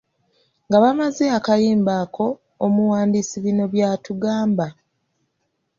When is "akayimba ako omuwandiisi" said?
1.37-3.35